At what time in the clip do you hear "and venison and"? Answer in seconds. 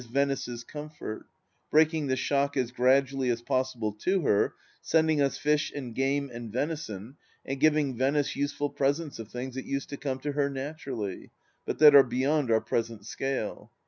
6.33-7.59